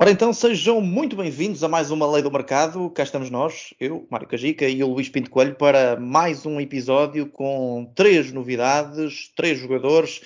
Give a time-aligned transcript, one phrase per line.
[0.00, 2.88] Ora então, sejam muito bem-vindos a mais uma Lei do Mercado.
[2.90, 7.26] Cá estamos nós, eu, Mário Cajica e o Luís Pinto Coelho, para mais um episódio
[7.26, 10.20] com três novidades, três jogadores.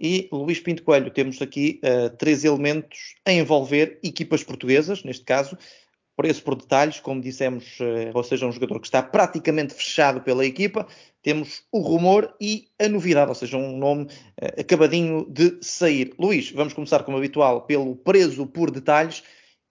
[0.00, 5.56] E, Luís Pinto Coelho, temos aqui uh, três elementos a envolver equipas portuguesas, neste caso,
[6.16, 10.44] preço por detalhes, como dissemos, uh, ou seja, um jogador que está praticamente fechado pela
[10.44, 10.86] equipa.
[11.22, 16.14] Temos o rumor e a novidade, ou seja, um nome uh, acabadinho de sair.
[16.18, 19.22] Luís, vamos começar como habitual pelo preço por detalhes.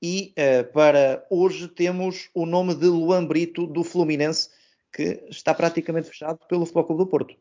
[0.01, 4.49] E uh, para hoje temos o nome de Luan Brito do Fluminense,
[4.91, 7.35] que está praticamente fechado pelo Futebol Clube do Porto.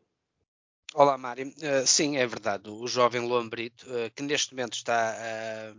[0.93, 1.47] Olá, Mário.
[1.47, 2.69] Uh, sim, é verdade.
[2.69, 5.73] O jovem Luan Brito, uh, que neste momento está a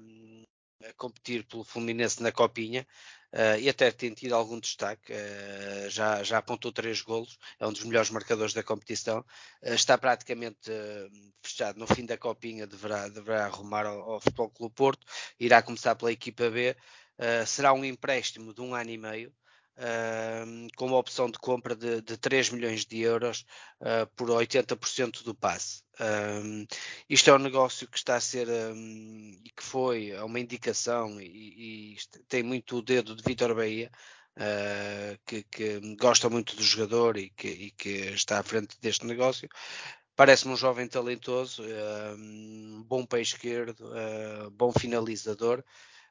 [0.93, 2.87] competir pelo Fluminense na Copinha,
[3.33, 7.73] Uh, e até tem tido algum destaque, uh, já, já apontou três golos, é um
[7.73, 10.71] dos melhores marcadores da competição, uh, está praticamente
[11.43, 11.79] fechado.
[11.79, 15.07] No fim da copinha, deverá, deverá arrumar ao, ao Futebol Clube Porto,
[15.41, 16.77] irá começar pela equipa B,
[17.47, 19.33] será um empréstimo de um ano e meio,
[19.75, 23.47] Uh, com uma opção de compra de, de 3 milhões de euros
[23.81, 25.83] uh, por 80% do passe.
[25.99, 26.67] Um,
[27.09, 31.95] isto é um negócio que está a ser um, e que foi uma indicação e,
[31.95, 31.97] e
[32.29, 33.91] tem muito o dedo de Vitor Bahia,
[34.37, 39.07] uh, que, que, gosta muito do jogador e que, e que, está à frente deste
[39.07, 39.49] negócio.
[40.15, 43.91] Parece-me um jovem talentoso, um, bom pé esquerdo,
[44.53, 45.65] bom finalizador.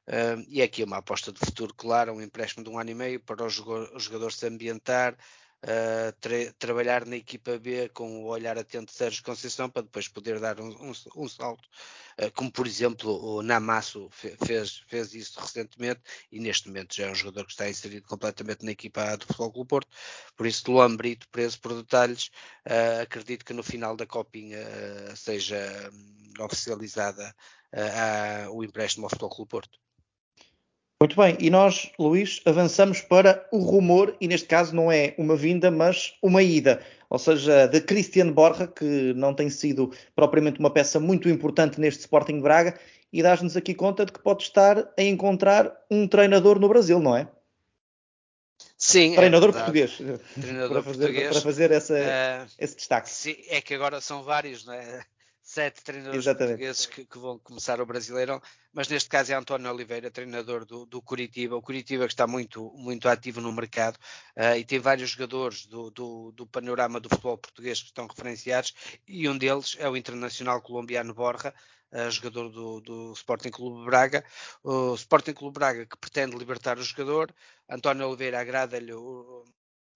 [0.07, 2.95] Uh, e aqui é uma aposta de futuro clara, um empréstimo de um ano e
[2.95, 5.13] meio para o jogador, o jogador se ambientar,
[5.63, 10.07] uh, tra trabalhar na equipa B com o olhar atento de Sérgio Conceição para depois
[10.07, 11.69] poder dar um, um, um salto,
[12.19, 17.11] uh, como por exemplo o Namasso fez, fez isso recentemente e neste momento já é
[17.11, 19.97] um jogador que está inserido completamente na equipa A do Futebol Clube Porto,
[20.35, 22.31] por isso Luan Brito preso por detalhes,
[23.01, 24.59] acredito que no final da copinha
[25.15, 25.57] seja
[25.93, 27.33] um, oficializada
[28.51, 29.90] o empréstimo ao Futebol Clube Porto.
[31.01, 35.35] Muito bem, e nós, Luís, avançamos para o rumor, e neste caso não é uma
[35.35, 36.79] vinda, mas uma ida.
[37.09, 42.01] Ou seja, de Cristian Borja, que não tem sido propriamente uma peça muito importante neste
[42.01, 42.79] Sporting Braga,
[43.11, 47.17] e dás-nos aqui conta de que pode estar a encontrar um treinador no Brasil, não
[47.17, 47.27] é?
[48.77, 49.99] Sim, é treinador é português.
[50.39, 51.31] Treinador para fazer, português.
[51.31, 53.09] Para fazer essa, uh, esse destaque.
[53.09, 55.03] Sim, é que agora são vários, não é?
[55.51, 56.51] Sete treinadores Exatamente.
[56.51, 58.41] portugueses que, que, vão começar o Brasileirão,
[58.71, 62.71] mas neste caso é António Oliveira, treinador do, do Curitiba, o Curitiba que está muito,
[62.77, 63.97] muito ativo no mercado
[64.37, 68.73] uh, e tem vários jogadores do, do, do, panorama do futebol português que estão referenciados
[69.05, 71.53] e um deles é o internacional colombiano Borja,
[71.91, 74.23] uh, jogador do, do Sporting Clube Braga,
[74.63, 77.29] o Sporting Clube Braga que pretende libertar o jogador,
[77.69, 79.43] António Oliveira agrada-lhe o,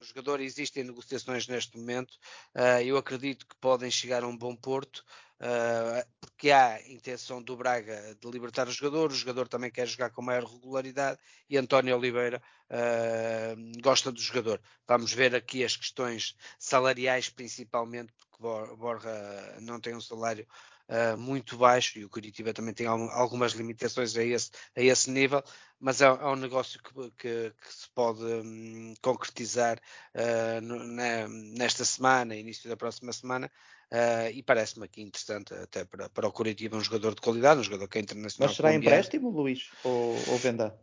[0.01, 2.13] o jogador existem negociações neste momento.
[2.53, 5.03] Uh, eu acredito que podem chegar a um bom porto.
[5.37, 10.09] Uh, porque há intenção do Braga de libertar o jogador, o jogador também quer jogar
[10.09, 11.19] com maior regularidade
[11.49, 14.61] e António Oliveira uh, gosta do jogador.
[14.87, 20.47] Vamos ver aqui as questões salariais principalmente, porque Borja não tem um salário
[20.89, 25.43] uh, muito baixo e o Curitiba também tem algumas limitações a esse, a esse nível,
[25.79, 29.79] mas é, é um negócio que, que, que, se pode um, concretizar
[30.15, 33.51] uh, na, nesta semana, início da próxima semana,
[33.91, 37.63] uh, e parece-me aqui interessante até para, para o Curitiba um jogador de qualidade, um
[37.63, 38.49] jogador que é internacional.
[38.49, 38.95] Mas será colombiano.
[38.95, 40.77] empréstimo, Luís, ou, ou venda?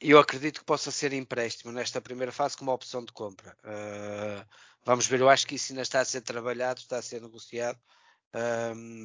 [0.00, 3.56] Eu acredito que possa ser empréstimo nesta primeira fase como opção de compra.
[3.64, 4.44] Uh,
[4.84, 7.78] vamos ver, eu acho que isso ainda está a ser trabalhado, está a ser negociado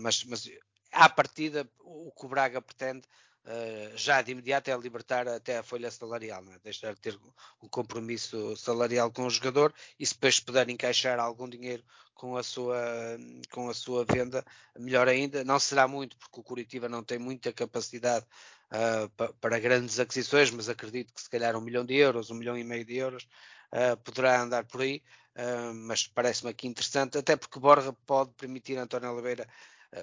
[0.01, 0.49] mas, mas
[0.91, 3.07] à partida, o que o Braga pretende
[3.45, 6.59] uh, já de imediato é libertar até a folha salarial, é?
[6.63, 7.19] deixar de ter
[7.61, 11.83] um compromisso salarial com o jogador e se depois puder encaixar algum dinheiro
[12.13, 12.77] com a sua,
[13.51, 14.45] com a sua venda,
[14.77, 15.43] melhor ainda.
[15.43, 18.25] Não será muito, porque o Curitiba não tem muita capacidade
[18.73, 22.35] uh, pa, para grandes aquisições, mas acredito que se calhar um milhão de euros, um
[22.35, 23.27] milhão e meio de euros
[23.73, 25.01] uh, poderá andar por aí.
[25.85, 29.47] Mas parece-me aqui interessante, até porque Borja pode permitir a António Oliveira,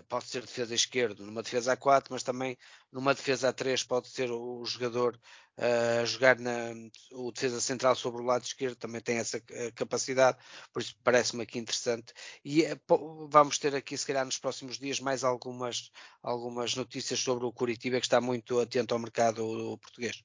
[0.09, 2.57] pode ser defesa esquerdo, numa defesa a 4, mas também
[2.91, 5.19] numa defesa a 3 pode ser o, jogador
[5.57, 6.73] a uh, jogar na
[7.13, 9.41] o defesa central sobre o lado esquerdo, também tem essa
[9.75, 10.39] capacidade,
[10.73, 12.13] por isso parece-me aqui interessante.
[12.45, 12.65] E
[13.31, 15.91] vamos ter aqui, se calhar, nos próximos dias, mais algumas,
[16.23, 20.23] algumas notícias sobre o Curitiba, que está muito atento ao mercado português.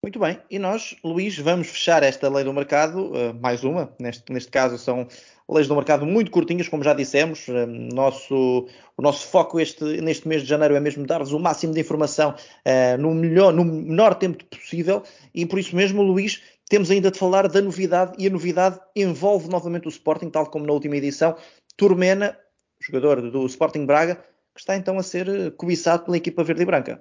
[0.00, 3.10] Muito bem, e nós, Luís, vamos fechar esta lei do mercado,
[3.40, 5.08] mais uma, neste, neste caso são
[5.48, 10.28] leis do mercado muito curtinhas, como já dissemos, uh, nosso, o nosso foco este, neste
[10.28, 14.14] mês de janeiro é mesmo dar-vos o máximo de informação uh, no, melhor, no menor
[14.14, 15.02] tempo possível,
[15.34, 19.48] e por isso mesmo, Luís, temos ainda de falar da novidade, e a novidade envolve
[19.48, 21.36] novamente o Sporting, tal como na última edição,
[21.76, 22.36] Turmena,
[22.80, 24.16] jogador do Sporting Braga,
[24.54, 27.00] que está então a ser cobiçado pela equipa verde e branca.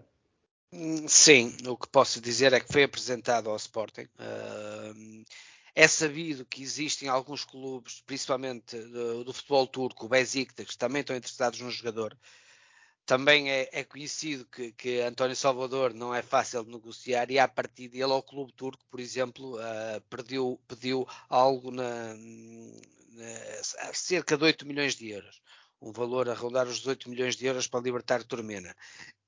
[0.72, 4.08] Hum, sim, o que posso dizer é que foi apresentado ao Sporting.
[4.20, 4.67] Uh,
[5.78, 11.02] é sabido que existem alguns clubes, principalmente do, do futebol turco, o Besiktas, que também
[11.02, 12.18] estão interessados no jogador.
[13.06, 17.48] Também é, é conhecido que, que, António Salvador não é fácil de negociar e a
[17.48, 24.46] partir dele ao clube turco, por exemplo, uh, pediu, pediu algo na, na, cerca de
[24.46, 25.40] 8 milhões de euros
[25.80, 28.76] um valor a rondar os 18 milhões de euros para libertar Turmena.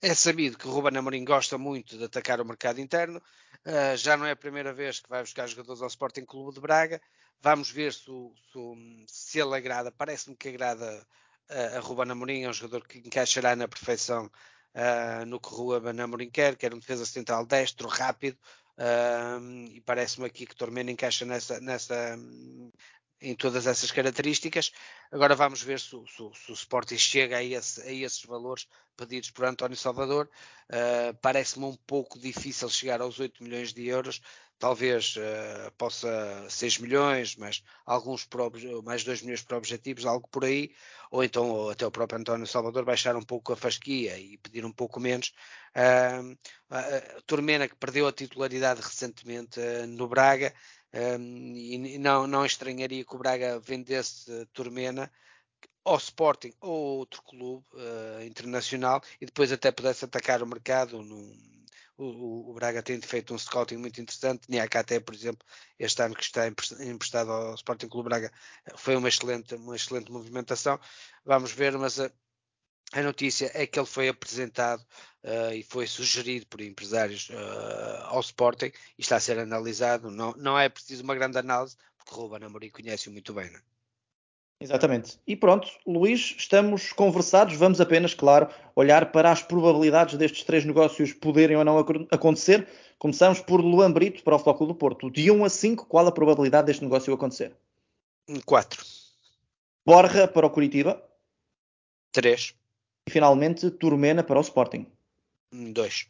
[0.01, 3.21] É sabido que Ruben Amorim gosta muito de atacar o mercado interno,
[3.65, 6.61] uh, já não é a primeira vez que vai buscar jogadores ao Sporting Clube de
[6.61, 7.01] Braga,
[7.41, 11.05] vamos ver se, se, se ele agrada, parece-me que agrada
[11.49, 14.25] uh, a Ruben Amorim, é um jogador que encaixará na perfeição
[14.75, 18.37] uh, no que Ruben Amorim quer, quer um defesa central destro, rápido,
[18.79, 22.17] Uh, e parece-me aqui que Tormena encaixa nessa, nessa,
[23.21, 24.71] em todas essas características.
[25.11, 29.31] Agora vamos ver se, se, se o Sporting chega a, esse, a, esses valores pedidos
[29.31, 30.29] por António Salvador.
[30.69, 34.21] Uh, Parece-me um pouco difícil chegar aos 8 milhões de euros.
[34.57, 38.27] Talvez uh, possa 6 milhões, mas alguns
[38.83, 40.71] mais 2 milhões por objetivos, algo por aí.
[41.11, 44.65] Ou então ou até o próprio António Salvador baixar um pouco a fasquia e pedir
[44.65, 45.33] um pouco menos.
[45.73, 46.37] Uh,
[47.25, 50.53] Turmena, que perdeu a titularidade recentemente no Braga,
[50.93, 55.11] e não, não estranharia que o Braga vendesse Turmena
[55.83, 61.01] ao Sporting ou outro clube uh, internacional e depois até pudesse atacar o mercado.
[61.01, 61.17] No,
[61.97, 64.49] o, o, Braga tem feito um scouting muito interessante.
[64.49, 65.45] Niakate, por exemplo,
[65.77, 68.31] este ano que está emprestado ao Sporting Clube Braga,
[68.77, 70.79] foi uma excelente, uma excelente movimentação.
[71.25, 71.99] Vamos ver, mas
[72.93, 74.81] a, notícia é que ele foi apresentado
[75.23, 80.09] uh, e foi sugerido por empresários uh, ao Sporting e está a ser analisado.
[80.09, 83.49] Não, não é preciso uma grande análise, porque o Ruben Amorim conhece-o muito bem.
[83.49, 83.59] Não?
[83.59, 83.69] É?
[84.61, 85.17] Exatamente.
[85.25, 87.55] E pronto, Luís, estamos conversados.
[87.55, 91.79] Vamos apenas, claro, olhar para as probabilidades destes três negócios poderem ou não
[92.11, 92.67] acontecer.
[92.97, 95.09] Começamos por Luan Brito para o Floco do Porto.
[95.09, 97.55] De 1 a 5, qual a probabilidade deste negócio acontecer?
[98.45, 98.85] 4.
[99.85, 101.01] Borra para o Curitiba?
[102.11, 102.58] 3.
[103.09, 104.85] E finalmente, Turmena para o Sporting.
[105.51, 106.05] Dois.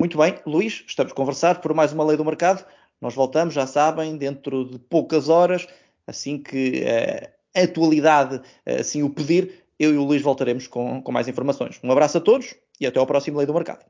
[0.00, 2.64] Muito bem, Luís, estamos a conversar por mais uma lei do mercado.
[3.00, 5.66] Nós voltamos, já sabem, dentro de poucas horas,
[6.06, 11.02] assim que uh, a atualidade uh, assim o pedir, eu e o Luís voltaremos com,
[11.02, 11.80] com mais informações.
[11.82, 13.84] Um abraço a todos e até ao próximo Lei do Mercado.